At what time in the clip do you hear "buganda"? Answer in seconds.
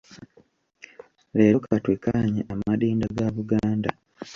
3.35-3.89